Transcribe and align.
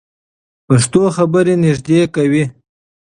پښتو 0.67 1.01
خبرې 1.15 1.55
نږدې 1.63 1.99
کوي. 2.15 2.43